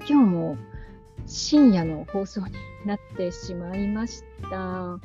[0.00, 0.58] と今日も
[1.26, 2.52] 深夜の放送に
[2.84, 4.98] なってしまいました。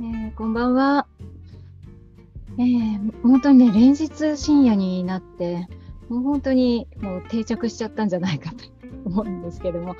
[0.00, 1.06] えー、こんばんは。
[2.58, 5.68] えー、本当にね、連日深夜になって、
[6.10, 8.64] もう本当にもう定着しちゃったんじゃないかと
[9.10, 9.96] 思うんですけども、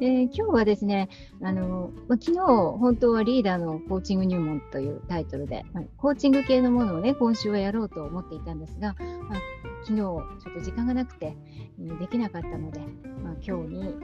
[0.00, 1.08] えー、今日はですね、
[1.42, 8.94] あのまあ、昨日本当はリーダーのコーチング入門というタイトルで、まあ、コーチング系のものをね、今週はやろうと思っていたんですが、
[9.28, 9.40] まあ、
[9.84, 11.36] 昨日ちょっと時間がなくて
[11.80, 12.80] え、できなかったので、
[13.22, 13.94] まあ、今日に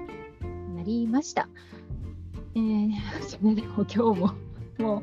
[0.76, 1.48] なりました。
[2.54, 2.90] えー、
[3.22, 4.30] それでも今日も
[4.78, 5.02] も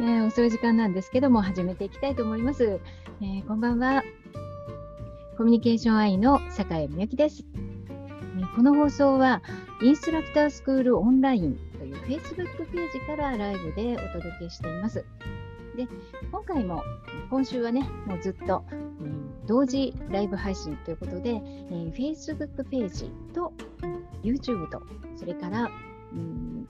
[0.00, 2.80] う、えー、遅い時間なんですけども、始めていきたいと思います。
[3.20, 4.02] えー、こんばんは。
[5.36, 7.67] コミュニケーション愛の坂井美由紀です。
[8.58, 9.40] この放送は、
[9.84, 15.04] インストラクタースクールオンラインという Facebook ページからライブでお届けしています。
[15.76, 15.86] で、
[16.32, 16.82] 今回も、
[17.30, 23.52] 今週はね、もうずっと、うん、同時ライブ配信ということで、えー、Facebook ページと、
[24.24, 24.82] YouTube と、
[25.14, 25.70] それから、
[26.12, 26.66] うん、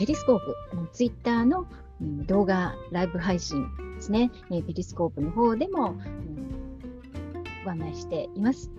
[0.00, 0.56] ペリスコープ、
[0.92, 1.68] Twitter の、
[2.00, 6.74] うん、動画ライブ配信ですね、えー、ペリスコープの方でも、うん、
[7.64, 8.72] ご案内しています。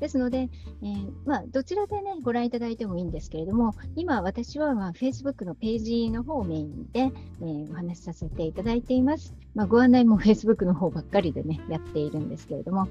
[0.00, 0.48] ですので、
[0.82, 9.34] えー、まあ、どちらでね、ご覧いただいてもいいんですけれども、今、私は、まあ、Facebook のページの方をメインで、えー、お話しさせていただいています。
[9.54, 12.88] まあ、ご案内も Facebook の方ばっかりでね、やっているんですけれども、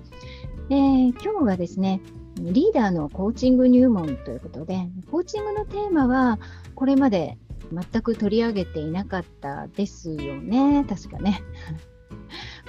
[0.69, 2.01] えー、今日はですね、
[2.39, 6.39] リーダーのコーチング入門ということで、コーチングのテーマは、
[6.75, 7.37] これまで
[7.71, 11.41] 全く取り上げていなかったですよね、確かね。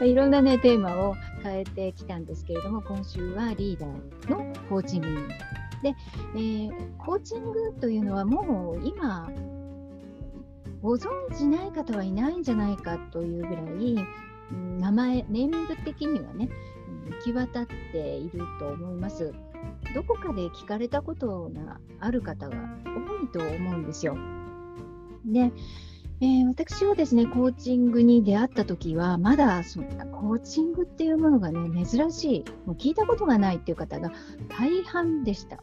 [0.00, 5.28] まいろんなね、テーマを変えてきたんですけれども、今週はリーダーのコーチング
[5.82, 5.94] で、
[6.34, 9.30] えー、コーチングというのはもう今、
[10.82, 14.06] ご存じない方はいないんじゃないかというぐらい、
[14.78, 16.48] 名前、ネーミング的にはね、
[17.10, 19.34] 行き渡っていると思います。
[19.94, 24.16] どこかで聞かれたことがある方が多いと思うんですよ。
[25.24, 25.52] で、
[26.20, 34.10] えー、私はですね、コーチングに出会った時は、まだそんなコーチングっていうものがね、珍しい、もう聞いたことがないっていう方が
[34.48, 35.58] 大半でした。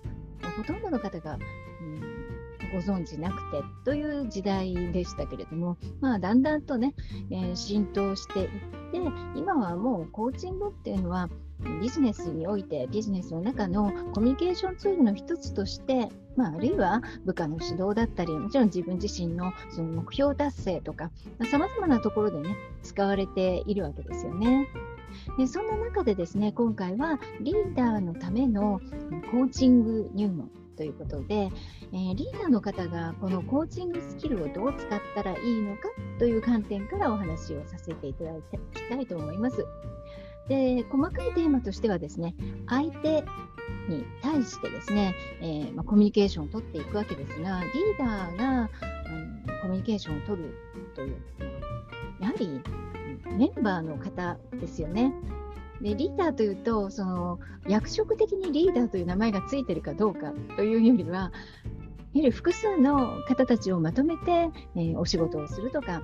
[0.56, 6.96] ほとんどの方が、うん、ご存知なくてという時代でしたけれども、まあ、だんだんとね、
[7.32, 8.58] えー、浸透していって、
[9.36, 11.30] 今はもうコーチングっていうのは、
[11.82, 21.12] ビジネスにおいてビジネスの中のコミュニケーションツールの一つとして、まあ、あるいは部下の指導だったりもちろん自分自身のその目標達成とか
[21.50, 24.68] さまざまなところでね使われているわけですよね。
[25.38, 28.82] でそんな中でですね今回はリーダーのための
[29.32, 31.50] コーチング入門ということで、
[31.94, 35.84] えー、リーダーの方がこのコーチングスキルをどう使ったらいいのか
[36.20, 38.32] という観点からお話をさせていただ
[38.74, 39.66] きたいと思います。
[40.48, 42.36] で細かいテーマとしてはですね
[42.68, 43.24] 相手
[43.90, 48.70] に対してですね、えー、まあ、コミュニケーションを取っていくわけですがリーダーが、うん、
[49.62, 50.58] コミュニケーションを取る
[50.96, 51.16] という
[52.20, 52.62] やはり
[53.38, 55.12] メンバーの方ですよね。
[55.82, 61.32] でリーダーというとその役職的にリーダーという名前がついているかどうかというよりは
[62.14, 66.02] やはり複数の方たちをまとめて、えー、お仕事をするとか、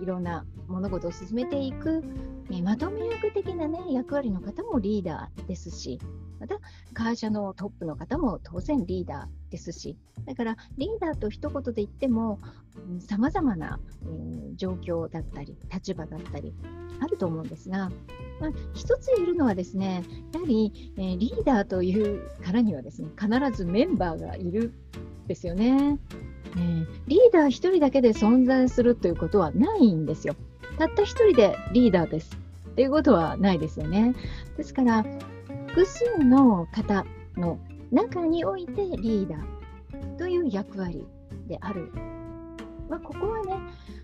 [0.00, 2.02] いろんな物事を進めていく、
[2.50, 5.98] えまとめ役的な、ね、役割の方もリーダーですし、
[6.38, 6.56] また
[6.92, 9.96] 会社のトップの方も当然リーダーですし、
[10.26, 12.38] だからリーダーと一言で言っても、
[13.00, 16.54] さまざまな、えー、状況だったり、立場だったり、
[17.00, 17.90] あると思うんですが、
[18.40, 20.02] まあ、一つ言えるのはですね、
[20.32, 24.72] やはり、えー、リーダーというからにはですね、必ずメンバーがいる
[25.26, 25.98] ですよね。
[26.56, 30.34] えー、リーダー1人だけで存在するということはないんですよ。
[30.78, 32.36] たった1人でリーダーです
[32.70, 34.14] っていうことはないですよね。
[34.56, 35.04] ですから、
[35.68, 37.04] 複数の方
[37.36, 37.58] の
[37.90, 41.06] 中においてリーダーという役割
[41.48, 41.90] である。
[42.88, 43.54] まあ、ここはね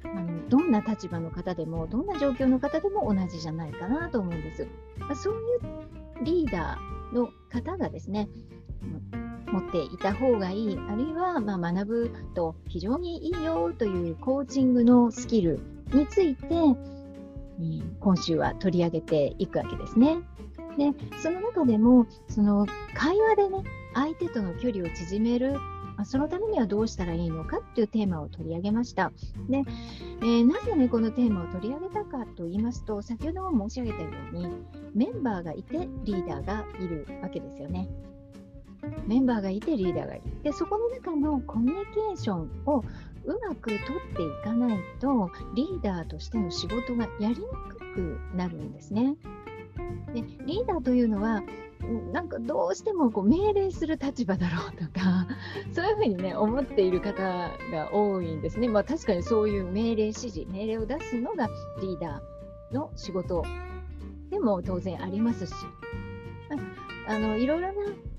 [0.04, 4.66] あの、どんな立場の方でも、どんな状況の方でも同じじゃないかなと思うんです。
[4.98, 8.28] まあ、そういうリーダーの方がですね、
[9.52, 15.60] 持っていた方がいい、あるいはま学ぶと非常にいいよというコーチングのスキル
[15.92, 16.46] について、
[18.00, 20.16] 今週は取り上げていくわけですね。
[20.78, 23.62] でその中でもその会話でね
[23.92, 25.54] 相手との距離を縮める
[26.04, 29.12] そのためにはどうしたらいいのかっていうテーマを取り上げました。
[29.48, 29.62] で、
[30.22, 34.48] えー、なぜね、このテーマを取り上げたかと言いますと、先ほども申し上げたように、
[34.94, 37.88] メンバーがいてリーダーがいるわけですよね。
[39.06, 40.52] メンバーがいてリーダーがいる。
[40.52, 42.84] そこの中のコミュニケーションを
[43.24, 43.78] うまく取っ
[44.16, 49.16] ていかないと、リーダーとしての仕事がやりにくくなるんですね。
[50.14, 51.42] でリーダーというのは
[52.12, 55.26] なんかどうしてもこう命令する立場だろうとか
[55.72, 57.22] そういうふうにね思っている方
[57.72, 58.68] が多いんですね。
[58.68, 61.48] まあ、確かにそういう命令指示命令を出すのが
[61.80, 63.44] リーダーの仕事
[64.30, 65.52] でも当然ありますし、
[67.06, 67.74] あのいろいろな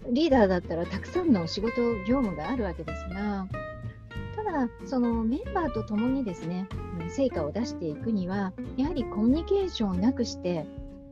[0.09, 3.47] リーダーだったらたくさんの仕事業務があるわけですが
[4.35, 6.67] ただそのメンバーと共にですね
[7.09, 10.65] 成果を出していくにはやはりコミュニケーションをなくして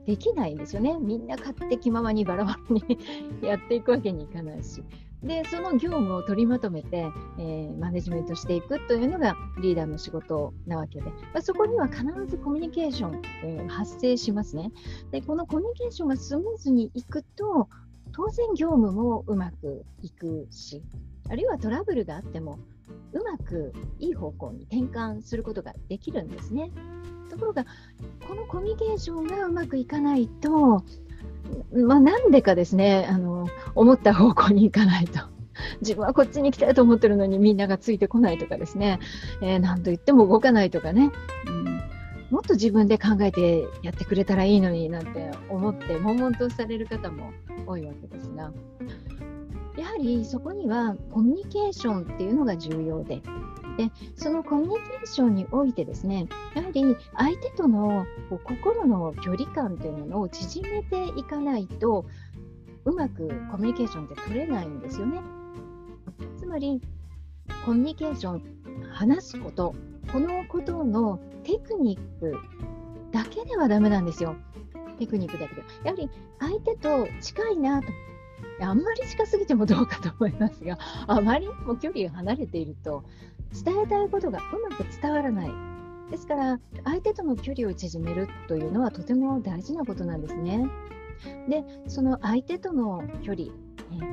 [0.05, 0.97] できないんですよね。
[0.99, 2.83] みんな勝手気ままにバラバラに
[3.41, 4.83] やっていくわけにいかないし。
[5.23, 7.07] で、その業務を取りまとめて、
[7.37, 14.71] えー、マネジメントしていくというのがリーダーの仕事なわけで、まあ、そこには必ずコミュニケーションというのが発生しますね。
[15.11, 17.69] で、このコミュニケーションがスムーズにいくと、
[18.13, 20.81] 当然業務もうまくいくし、
[21.29, 22.59] あるいはトラブルがあっても、
[23.13, 26.71] うまくいい方向に転換することができるんですね。
[27.29, 27.65] ところが、
[28.27, 30.83] このコミュニケーションがうまくいかないと、
[31.73, 35.19] まあ、なんでかですねあの、思った方向に行かないと。
[35.81, 38.99] 自分はこっちに行きたいと思ってるのにみんながついてこないとかですね、
[39.41, 41.11] えー、何と言っても動かないとかね、
[41.47, 41.80] うん、
[42.31, 47.31] もっと自分で考えてやってくれたらいいのになんて思って悶々とされる方も
[47.67, 48.51] 多いわけですが
[49.77, 53.21] やはりそこにはコミュニケーションっていうのが重要で
[53.77, 62.05] でそのコミュニケーションにおいてですねやはり相手との心の距離感というものを縮めていかないと
[62.85, 65.19] うまくコミュニケーションって取れないんですよね。
[66.37, 66.81] つまり
[67.65, 68.41] コミュニケーション
[68.91, 69.75] 話すこと
[70.11, 72.37] このことのテクニック
[73.11, 74.35] だけではダメなんですよ。
[74.99, 75.63] テクニックだけで。
[75.83, 76.09] やはり
[76.39, 77.87] 相手と近いなと
[78.61, 80.77] あんまり近すぎてもどうかと思いますが、
[81.07, 83.03] あまりにも距離が離れていると、
[83.63, 85.51] 伝えたいことがうまく伝わらない。
[86.11, 90.67] ですから、相手との距離を縮めるというのはとても大事なことなんですね。
[91.49, 93.47] で、その相手との距離、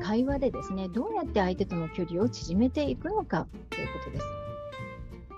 [0.03, 4.48] 会話でですね、どうやって相手との距離を縮めていくのかということです。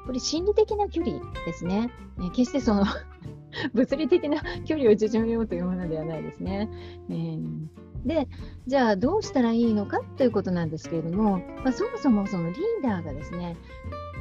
[0.06, 1.90] これ心理的な距離ですね。
[2.20, 2.84] え決してその
[3.74, 6.68] 物理的な距離を縮めようというものではないですね。
[7.08, 8.28] えーで、
[8.66, 13.56] じゃあどうしたらいいのかということなんですけれども、まあ、そもそもそのリーダーがですね、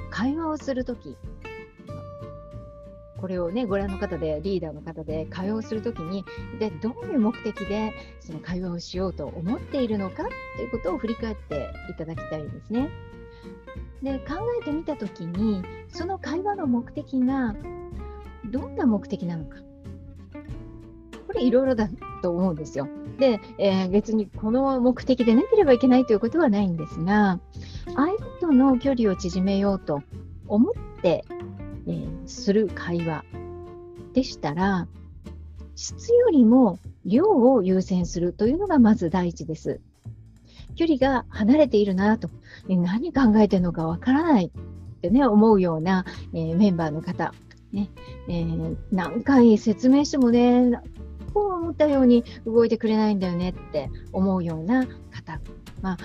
[0.10, 1.16] 会話をするとき、
[3.18, 6.24] これをね、ご覧の方で、リーダーの方で会話をするときに、
[6.58, 10.24] で、どういう目的でその会話をしようと思っているのか
[10.56, 12.90] ということを振り返っていただきたいんですね。
[14.02, 17.56] で、考えてみたときに、その会話の目的が
[18.46, 19.58] どんな目的なのか。
[21.28, 21.90] これいろいろだ
[22.22, 22.88] と思うんですよ。
[23.20, 27.40] で、えー、別にこの目的でなければいけないということはないんですが、
[27.96, 30.02] 相手との距離を縮めようと
[30.48, 31.26] 思って、
[31.86, 33.26] えー、する会話
[34.14, 34.88] でしたら、
[35.76, 39.80] 質よりも量を優先するというのがまず第一です。
[40.76, 42.30] 距離が離れているなと、
[42.77, 47.33] 何考えてるのかわからないってね、思うような、えー、メンバーの方、
[47.71, 47.89] ね
[48.27, 50.71] えー、何回説明してもね、
[51.33, 55.39] こう思ったように動いてくれないんだよねって思うような方、
[55.81, 55.98] まあ、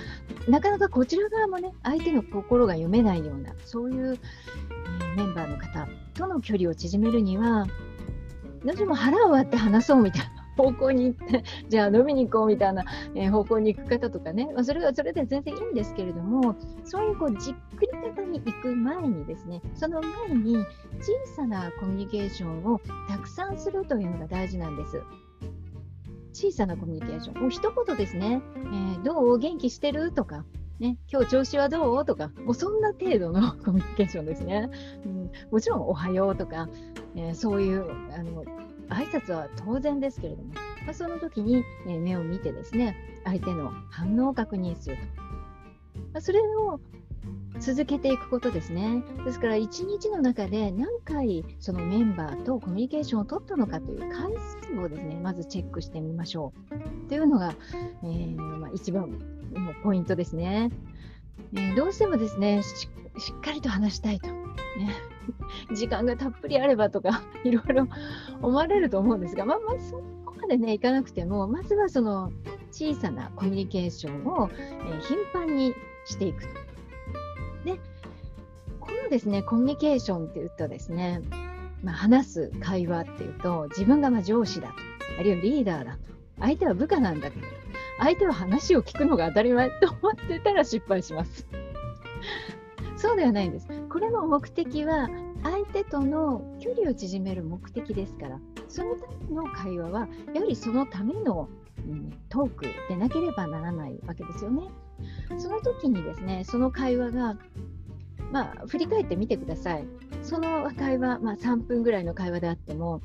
[0.49, 4.19] なかなかこちら側もね相手の心が読めないようなそういう、
[5.01, 7.65] えー、メンバーの方との距離を縮めるには
[8.63, 10.34] どうしても腹を割って話そうみたいな。
[10.57, 12.83] 方向に行って じゃあ飲みに行こうみたいな、
[13.13, 20.57] え、方向に行く方とかね、まあ、それはそれで全然いいんですけれどもそういうこうじっくり方に行く前にですねその前に
[20.99, 25.01] 小さなコミュニケーションをたくさんするというのが大事なんです。
[26.35, 27.41] 小さなコミュニケーション。
[27.41, 28.41] もう一言ですね。
[28.57, 30.43] えー、どう元気してるとか、
[30.79, 34.69] ね、今日調子はどうとか、もうそんな程度の コミュニケーションですね。
[35.05, 36.67] うん、もちろん、おはようとか、
[37.15, 38.43] えー、そういうあの
[38.89, 40.53] 挨拶は当然ですけれども、
[40.85, 45.21] まあ、その時に、え目を見てですね、相手の反応を確認すると。
[46.13, 46.79] まあ、それを
[47.59, 49.03] 続けていくことですね。
[49.23, 54.33] ですから、1日の中で何回そのメンバーとコミュニケーションを取ったのかという回
[54.73, 56.53] 数をですね、まずチェックしてみましょ
[57.05, 57.09] う。
[57.09, 57.55] というのが、
[58.03, 59.09] えー、まあ、一番
[59.53, 60.69] のポイントですね。
[61.53, 64.27] えー、どうしてもですねし、しっかりと話したいと。
[64.27, 64.35] ね、
[65.73, 67.87] 時間がたっぷりあればとか、 いろいろ
[68.41, 72.31] 思われると思うんですが、まあ、まあ、そこまでね、いかなくても、まずはその
[72.71, 75.73] 小さなコミュニケーションを、え、頻繁に
[76.05, 76.49] していくと。
[77.65, 77.79] で、
[78.79, 81.21] このですね、コミュニケーションって言うとですね、
[81.83, 84.73] まあ、話す会話っていうと、自分がま上司だと、
[85.19, 85.99] あるいはリーダーだと、
[86.39, 87.47] 相手は部下なんだけど、
[87.99, 91.47] 相手は話を聞くのが当たり前と思ってたら失敗します。
[92.97, 93.67] そうではないんです。
[93.89, 95.09] これの目的は、
[95.43, 101.47] 相手との距離を縮める目的ですからそのための会話はやはりそのための、
[101.77, 104.63] うん、トークでなければならないわけですよね。
[105.37, 107.37] その時にですねその会話が
[108.31, 109.85] まあ、振り返ってみてください。
[110.23, 113.01] その会話、まあ、3分ぐらいの会話であっても、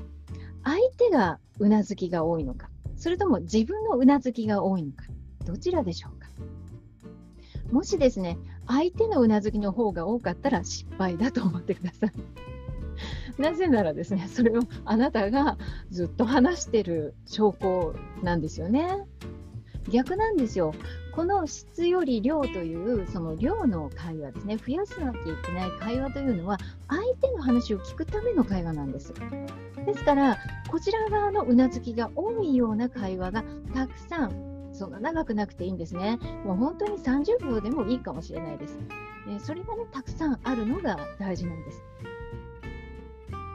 [0.63, 5.05] 相手がうなずきが多いのか、それとも自分のうなずきが多いのか、
[5.45, 6.27] どちらでしょうか。
[7.71, 8.37] もしですね、
[8.71, 12.11] 相手のうなずきの方が多かったら失敗だと思ってください。
[13.41, 15.57] なぜならですね、それをあなたが
[15.89, 19.05] ずっと話してる証拠なんですよね。
[19.89, 20.73] 逆なんですよ。
[21.13, 29.13] この質より量というその量の会話ですね、増やさなきゃいけない会話というのは、相手の話を聞くための会話なんです。
[29.85, 30.37] ですから、
[30.69, 34.50] こちら側のうなずきが多いような会話がたくさん、
[34.81, 36.17] そんな長くなくていいんですね。
[36.43, 38.79] もう本当に30秒でもいいかもしれないです。
[39.29, 41.83] えそれがね、たくさんあるのが大事なんです。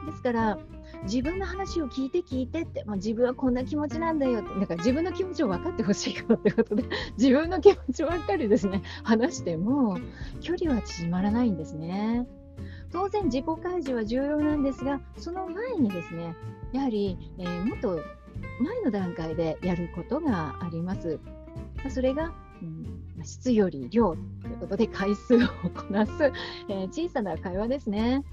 [0.05, 0.57] ですから、
[1.03, 6.85] 自分の話を聞いて聞いてって、まあ、自分はこんな気持ちなんだよって、だから自分の気持ちを分かってほしいからってことで、
[7.19, 9.97] 自分の気持ちばっかりですね、話しても、
[10.39, 12.25] 距離は縮まらないんですね。
[12.93, 16.37] 当然、自己開示は重要なんですが、その前にですね、
[16.71, 17.99] やはり、えー、もっと
[18.59, 21.19] 前の段階でやることがあります。
[21.89, 25.39] それが、うん、質より量ということで回数を
[25.73, 26.11] こなす、
[26.69, 28.23] えー、小さな会話ですね。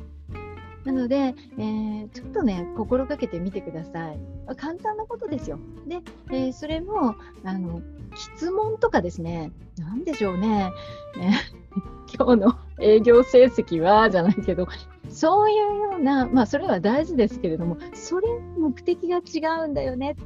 [0.84, 4.18] なので、えー、ちょっとね、心がけてみてください。
[4.56, 5.58] 簡単なことですよ。
[5.86, 7.80] で、えー、それも、あの、
[8.14, 10.70] 質問とかですね、なんでしょうね、
[11.16, 11.40] ね
[12.14, 14.68] 今日の営業成績は、じゃないけど、
[15.14, 18.28] そういうような、まあ、それは大事ですけれども、それ
[18.58, 20.16] 目的が違うんだよね。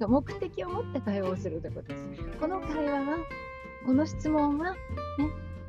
[0.00, 2.06] か目的を持って会話をするということです。
[2.40, 3.18] この会話は、
[3.84, 4.78] この質問は、ね、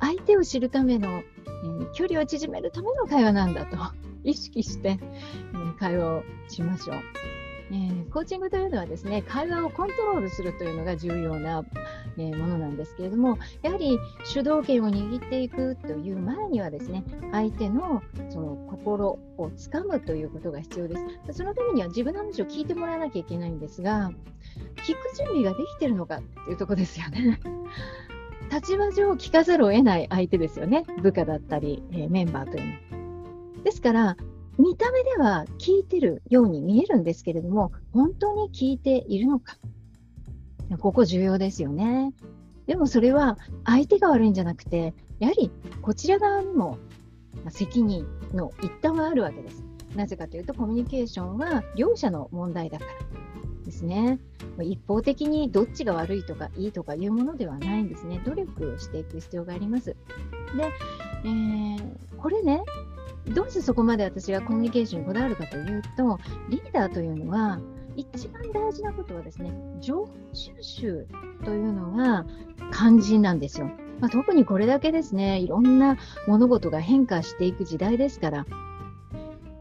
[0.00, 3.76] 相手を知るための、えー、距離を縮めるための会話なんだと。
[4.24, 6.96] 意識して、えー、会話をしましょう。
[7.72, 11.64] えー、コーチングというのはですね会話をコントロールするというのが重要な、
[12.18, 17.02] えー、ものなんですけれどもやはり主導権を握っていくという前にはですね
[17.32, 20.96] 相手のその心をつかむということが必要で
[21.30, 21.38] す。
[21.38, 24.10] そのためには自分の話を聞いてもらわなきゃいけないんですが
[24.84, 27.40] 聞く準備ができてるのかっていうとこですよね。
[28.52, 30.84] 立場上聞かざるを得ない相手ですよね。
[31.00, 33.62] 部下だったり、えー、メンバーというのは。
[33.64, 34.16] ですから、
[34.58, 39.56] 見た目では聞いてるように見えるんですけれども、本当に聞いているのか。
[40.78, 42.12] ここ重要ですよね。
[42.66, 45.50] でもそれは相手が悪いんじゃなくて、やはり
[45.82, 46.78] こちら側にも
[47.50, 49.64] 責任の一端はあるわけです。
[49.96, 52.90] なぜかというと、コミュニケーションは両者の問題だから
[53.64, 54.18] ですね。
[54.62, 58.20] 一方的にどっちが悪いとかいいとかいうものではないんですね。
[58.24, 59.86] 努力していく必要があります。
[59.86, 59.96] で、
[61.24, 61.80] えー、
[62.16, 62.62] これね、
[63.28, 67.60] どうしてそこまで私がコミュニケーションにこだわるかというと、リーダーというのは、
[67.96, 71.06] 一番大事なことはですね、情報収集
[71.44, 72.24] というのが
[72.72, 73.70] 肝心なんですよ。
[74.00, 78.46] まあ、特にこれだけですね、いろんな物事が変化していく時代ですから、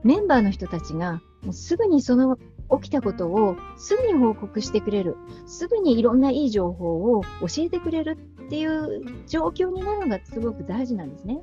[0.03, 2.37] メンバーの人たちがもうすぐにその
[2.81, 11.41] 起きたことをすぐに報告してくれる、すぐにいろんないい情報を教えてくれるっていう状況になるのがすごく大事なんですね。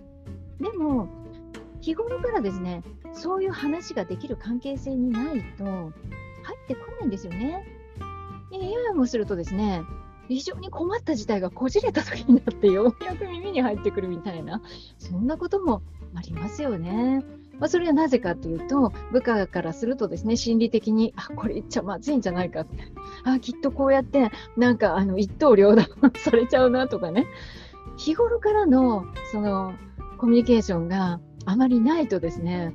[0.61, 1.09] でも、
[1.81, 2.83] 日頃からですね、
[3.13, 5.93] そういう話ができる関係性にないと、入っ
[6.67, 7.65] てこないんですよね。
[8.51, 9.83] ややもするとですね、
[10.29, 14.63] 非常に困った事態がこじれた時になってようやく耳に入ってくるみたいな、
[14.99, 15.83] そんなことも
[16.15, 17.23] ありますよね。
[17.59, 22.77] まあ、それはなぜかというと、部下からするとですね、心理的に、あ、これ言っちゃまずいんじゃないかって、
[23.25, 27.27] あ、きっとこうやって、なんか、あの、一刀両断されちゃうなとかね、
[27.97, 29.75] 日頃からの、その、
[30.19, 32.75] コミュニケーションがあまりないとですね、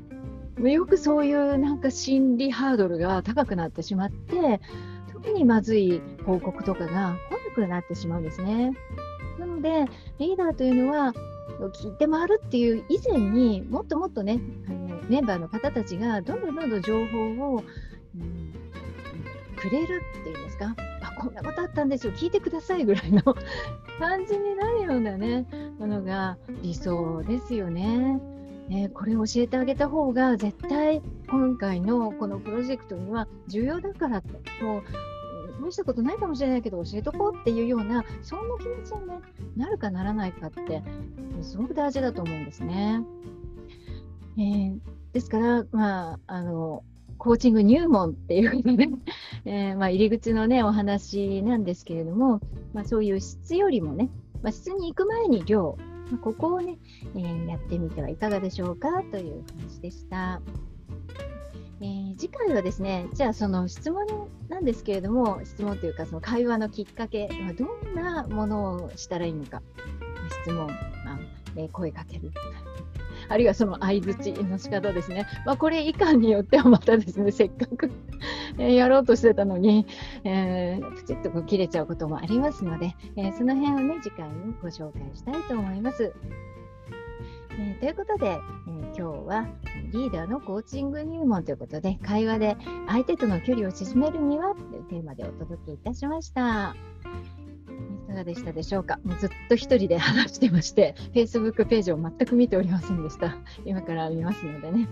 [0.60, 4.60] よくそういうなんか心理ハードルが高くなってしまって、
[5.12, 7.16] 特にまずい報告とかが
[7.56, 8.74] 来なくなってしまうんですね。
[9.40, 9.86] なので、
[10.18, 11.14] リーダーというのは、
[11.76, 17.64] 聞いて回るっていう以前にもっともっとね、あのメンバーの方たちがどんどんどんどん情報を、
[18.16, 18.54] うん、
[19.56, 23.22] くれるっていうんですか、あこんなことあったんですよ、聞いてくださいぐらいの
[24.00, 25.46] 感じになるようなね、
[25.78, 28.33] ものが理想ですよね。
[28.70, 34.84] ね、これを教えてあげた方が絶対今回のこのプロジェクトには重要だからってもう
[35.72, 39.20] 試したことないかもしれないけど教えとこうっていうようなそんな気持ちに、ね、
[39.58, 40.82] なるかならないかって
[41.42, 43.02] すごく大事だと思うんですね。
[44.38, 44.80] えー、
[45.14, 46.84] ですから、まあ、あの
[47.18, 48.90] コーチング入門っていうね、
[49.46, 52.42] えー、まあ、入り口のねお話なんですけれども、
[52.74, 54.10] まあ、そういう質よりもね、
[54.42, 55.78] まあ、質に行く前に量
[56.18, 56.78] ここをね、
[57.16, 60.42] えー、やってみてはいかがでしょうかという話でした。
[61.82, 64.06] えー、次回はですね、じゃあその質問
[64.48, 69.62] なんですけれども、質問というかその会話のきっかけはどんなものをしたらいいのか、
[70.44, 71.20] 質問、まあ
[71.58, 72.32] えー、声かける。
[73.30, 75.28] あるいはその相づちの仕方ですね。
[75.46, 77.90] まあ、これ以下によってはまたですね、せっかく
[78.58, 79.86] やろうとしてたのに、
[80.24, 86.14] えー、プチッと切れちゃうこともありますので、えー、その辺をね、次回にご紹介したいと思います。
[87.56, 88.40] えー、ということで、え
[88.98, 89.48] 今日は
[89.92, 92.58] リーダーのコーチング入門ということで、会話で
[92.88, 96.76] 相手との距離を縮めるにはというテーマでお届けいたしました。
[98.06, 99.00] いかがでしたでしょうか？
[99.04, 103.38] もうずっと一人で話してまして、Facebook ページを全く見ておりませんでした。
[103.66, 104.88] 今から見ますのでね、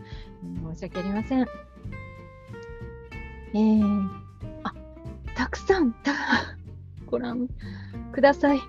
[0.72, 1.48] 申し訳ありません。
[3.54, 4.10] えー、
[4.64, 4.74] あ、
[5.36, 6.14] たくさん、た、
[7.06, 7.50] ご覧
[8.14, 8.60] ください。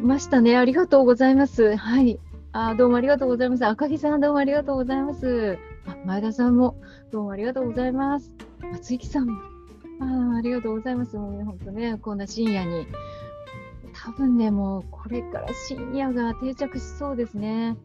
[0.00, 0.56] ましたね。
[0.56, 1.76] ありがとうございます。
[1.76, 2.18] はい。
[2.54, 3.64] あどうもありがとうございます。
[3.64, 5.58] 赤木さん、どうもありがとうございます。
[5.86, 6.76] あ前田さんも、
[7.12, 8.34] どうもありがとうございます。
[8.72, 9.40] 松木さんも、
[10.00, 11.16] あありがとうございます。
[11.16, 12.86] もうね、本当ね、こんな深夜に。
[13.94, 17.76] 多分ね、もうこれから深夜が定着しそうですね。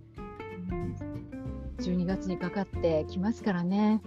[1.78, 4.02] 12月にかかってきますからね。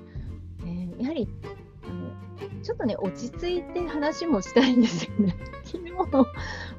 [0.62, 1.28] えー、やはり
[2.80, 5.36] とね、落ち着いて話もしたいんですよね。
[5.64, 6.26] 昨日も、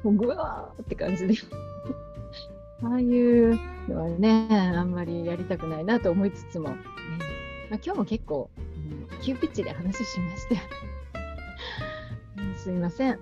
[0.04, 1.34] うぐわーって感じで。
[2.82, 3.56] ああいう
[3.88, 6.76] のはね、あんまりやりたくないなと思いつつも、ね
[7.70, 8.60] まあ、今日も結構、う
[9.14, 10.56] ん、急ピッチで話しまして、
[12.58, 13.20] すいません。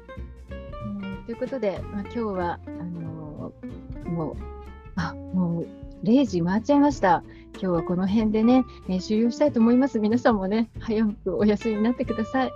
[1.26, 4.36] ということで、まあ、今日はあのー、もう、
[4.96, 5.66] あもう
[6.04, 7.22] 0時回っちゃいました。
[7.62, 9.98] 今日はこの辺でね、えー、終了したいと思います。
[9.98, 12.52] 皆さんもね、早くお休みになってください。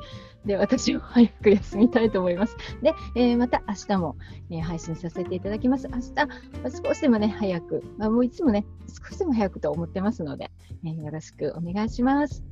[0.46, 2.56] で、私も早く休みたいと思います。
[2.80, 4.16] で、えー、また明日も、
[4.48, 5.88] えー、配信させていただきます。
[5.88, 6.22] 明日、ま
[6.64, 10.50] あ、少しでもね、早く、まあ、もういつもね、少しでも早くと思ってますので、
[10.86, 12.42] えー、よろしくお願いします。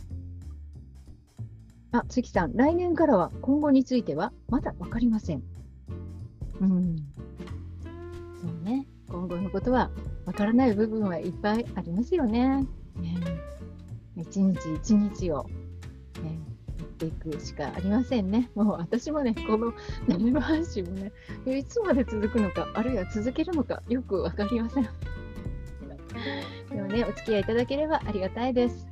[1.92, 5.42] あ、月さん、来年からは今後についてはまだ分かりません。
[6.60, 6.96] うん。
[8.42, 8.86] そうね。
[9.08, 9.90] 今後のことは
[10.26, 12.66] わからない部分はいっぱいありますよね。
[12.96, 13.18] ね
[14.16, 15.44] 一日一日を、
[16.22, 16.38] ね、
[16.78, 18.50] やっていくしかありませんね。
[18.54, 19.72] もう私もね、この
[20.06, 21.12] ライブ配信もね、
[21.46, 24.84] いつまで続くのか、あるいは続けるのか、よくわかりません。
[26.70, 28.86] でもね、お付き合いいただければありがたいです。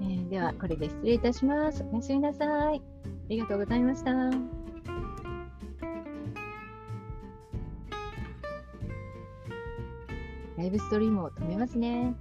[0.00, 1.84] えー、では、これで失礼いたします。
[1.92, 2.78] おやすみなさい。
[2.78, 2.80] あ
[3.28, 4.63] りがとうございました。
[10.64, 12.14] ライブストリームを止めますね。